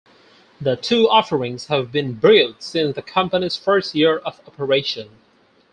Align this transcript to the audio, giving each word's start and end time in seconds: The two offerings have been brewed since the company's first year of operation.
The 0.59 0.75
two 0.77 1.07
offerings 1.07 1.67
have 1.67 1.91
been 1.91 2.13
brewed 2.13 2.63
since 2.63 2.95
the 2.95 3.03
company's 3.03 3.55
first 3.55 3.93
year 3.93 4.17
of 4.17 4.41
operation. 4.47 5.11